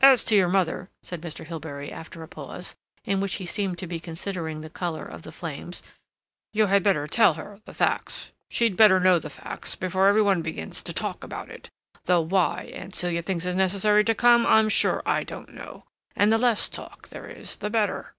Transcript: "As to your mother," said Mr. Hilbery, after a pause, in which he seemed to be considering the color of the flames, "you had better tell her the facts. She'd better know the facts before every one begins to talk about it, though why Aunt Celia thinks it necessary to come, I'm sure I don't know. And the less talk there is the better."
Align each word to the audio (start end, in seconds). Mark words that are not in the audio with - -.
"As 0.00 0.22
to 0.26 0.36
your 0.36 0.48
mother," 0.48 0.90
said 1.02 1.20
Mr. 1.22 1.44
Hilbery, 1.44 1.90
after 1.90 2.22
a 2.22 2.28
pause, 2.28 2.76
in 3.04 3.18
which 3.18 3.34
he 3.34 3.44
seemed 3.44 3.78
to 3.80 3.88
be 3.88 3.98
considering 3.98 4.60
the 4.60 4.70
color 4.70 5.04
of 5.04 5.22
the 5.22 5.32
flames, 5.32 5.82
"you 6.52 6.66
had 6.66 6.84
better 6.84 7.08
tell 7.08 7.34
her 7.34 7.58
the 7.64 7.74
facts. 7.74 8.30
She'd 8.48 8.76
better 8.76 9.00
know 9.00 9.18
the 9.18 9.28
facts 9.28 9.74
before 9.74 10.06
every 10.06 10.22
one 10.22 10.40
begins 10.40 10.84
to 10.84 10.92
talk 10.92 11.24
about 11.24 11.50
it, 11.50 11.68
though 12.04 12.20
why 12.20 12.70
Aunt 12.76 12.94
Celia 12.94 13.22
thinks 13.22 13.44
it 13.44 13.56
necessary 13.56 14.04
to 14.04 14.14
come, 14.14 14.46
I'm 14.46 14.68
sure 14.68 15.02
I 15.04 15.24
don't 15.24 15.52
know. 15.52 15.82
And 16.14 16.30
the 16.30 16.38
less 16.38 16.68
talk 16.68 17.08
there 17.08 17.26
is 17.26 17.56
the 17.56 17.68
better." 17.68 18.14